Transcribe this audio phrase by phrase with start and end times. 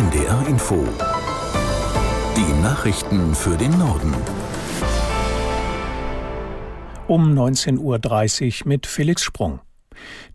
[0.00, 0.82] NDR Info.
[2.34, 4.14] Die Nachrichten für den Norden.
[7.06, 9.60] Um 19.30 Uhr mit Felix Sprung.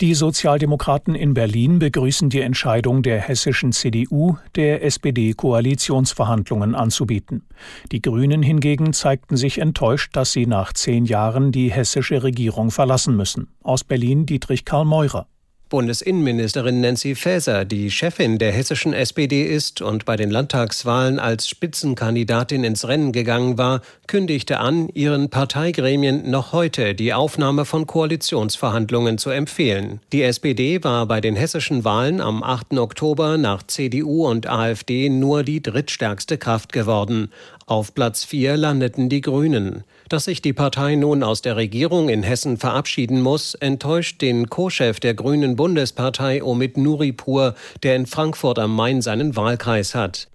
[0.01, 7.47] Die Sozialdemokraten in Berlin begrüßen die Entscheidung der hessischen CDU, der SPD Koalitionsverhandlungen anzubieten.
[7.92, 13.18] Die Grünen hingegen zeigten sich enttäuscht, dass sie nach zehn Jahren die hessische Regierung verlassen
[13.18, 13.47] müssen.
[13.63, 15.26] Aus Berlin Dietrich Karl Meurer.
[15.70, 22.64] Bundesinnenministerin Nancy Faeser, die Chefin der hessischen SPD ist und bei den Landtagswahlen als Spitzenkandidatin
[22.64, 29.32] ins Rennen gegangen war, kündigte an, ihren Parteigremien noch heute die Aufnahme von Koalitionsverhandlungen zu
[29.32, 30.02] empfehlen.
[30.14, 32.78] Die SPD war bei den hessischen Wahlen am 8.
[32.78, 37.32] Oktober nach CDU und AfD nur die drittstärkste Kraft geworden.
[37.68, 39.86] Auf Platz 4 landeten die Grünen.
[40.08, 45.00] Dass sich die Partei nun aus der Regierung in Hessen verabschieden muss, enttäuscht den Co-Chef
[45.00, 50.28] der Grünen Bundespartei Omid Nuripur, der in Frankfurt am Main seinen Wahlkreis hat.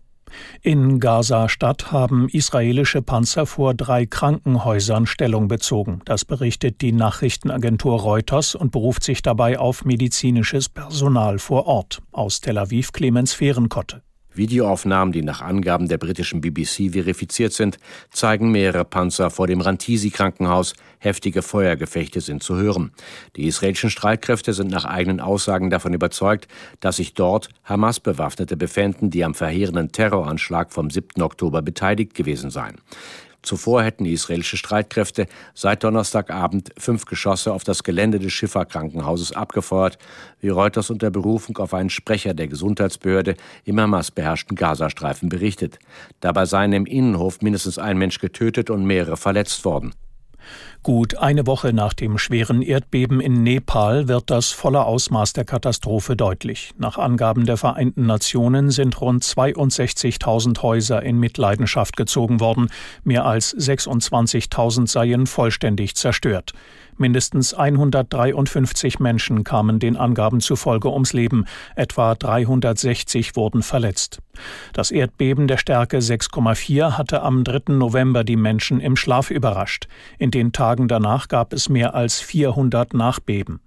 [0.62, 6.02] In Gaza-Stadt haben israelische Panzer vor drei Krankenhäusern Stellung bezogen.
[6.07, 12.02] Das berichtet die Nachrichtenagentur Reuters und beruft sich dabei auf medizinisches Personal vor Ort.
[12.10, 14.02] Aus Tel Aviv Clemens Fehrenkotte.
[14.41, 17.79] Videoaufnahmen, die nach Angaben der britischen BBC verifiziert sind,
[18.10, 20.73] zeigen mehrere Panzer vor dem Rantisi-Krankenhaus.
[20.99, 22.93] Heftige Feuergefechte sind zu hören.
[23.37, 26.49] Die israelischen Streitkräfte sind nach eigenen Aussagen davon überzeugt,
[26.80, 31.23] dass sich dort Hamas-Bewaffnete befänden, die am verheerenden Terroranschlag vom 7.
[31.23, 32.77] Oktober beteiligt gewesen seien.
[33.43, 39.99] Zuvor hätten israelische Streitkräfte seit Donnerstagabend fünf Geschosse auf das Gelände des Schifferkrankenhauses abgefeuert,
[40.41, 45.79] wie Reuters unter Berufung auf einen Sprecher der Gesundheitsbehörde im Hamas beherrschten Gazastreifen berichtet.
[46.21, 49.95] Dabei seien im Innenhof mindestens ein Mensch getötet und mehrere verletzt worden.
[50.83, 56.16] Gut eine Woche nach dem schweren Erdbeben in Nepal wird das volle Ausmaß der Katastrophe
[56.16, 56.73] deutlich.
[56.79, 62.71] Nach Angaben der Vereinten Nationen sind rund 62.000 Häuser in Mitleidenschaft gezogen worden.
[63.05, 66.53] Mehr als 26.000 seien vollständig zerstört.
[67.00, 74.19] Mindestens 153 Menschen kamen den Angaben zufolge ums Leben, etwa 360 wurden verletzt.
[74.75, 77.72] Das Erdbeben der Stärke 6,4 hatte am 3.
[77.72, 79.88] November die Menschen im Schlaf überrascht.
[80.19, 83.61] In den Tagen danach gab es mehr als 400 Nachbeben.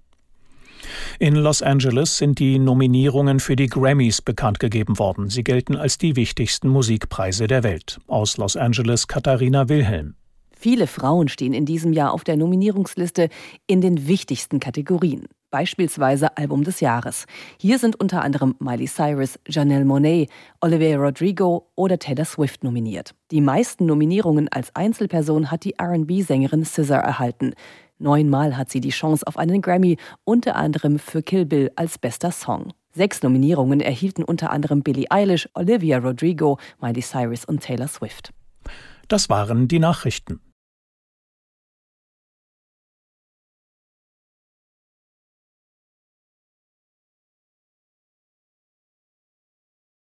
[1.18, 5.28] In Los Angeles sind die Nominierungen für die Grammys bekannt gegeben worden.
[5.28, 7.98] Sie gelten als die wichtigsten Musikpreise der Welt.
[8.06, 10.14] Aus Los Angeles Katharina Wilhelm.
[10.64, 13.28] Viele Frauen stehen in diesem Jahr auf der Nominierungsliste
[13.66, 17.26] in den wichtigsten Kategorien, beispielsweise Album des Jahres.
[17.60, 20.30] Hier sind unter anderem Miley Cyrus, Janelle Monet,
[20.62, 23.14] Olivia Rodrigo oder Taylor Swift nominiert.
[23.30, 27.52] Die meisten Nominierungen als Einzelperson hat die RB-Sängerin Scissor erhalten.
[27.98, 32.30] Neunmal hat sie die Chance auf einen Grammy, unter anderem für Kill Bill als bester
[32.30, 32.72] Song.
[32.94, 38.32] Sechs Nominierungen erhielten unter anderem Billie Eilish, Olivia Rodrigo, Miley Cyrus und Taylor Swift.
[39.08, 40.40] Das waren die Nachrichten.